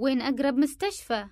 وين 0.00 0.22
أقرب 0.22 0.54
مستشفى؟ 0.54 1.26